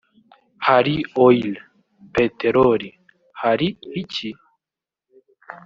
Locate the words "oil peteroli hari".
1.25-3.67